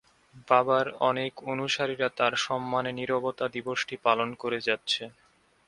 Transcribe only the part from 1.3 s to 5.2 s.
অনুসারীরা তার সম্মানে নীরবতা দিবসটি পালন করে যাচ্ছে।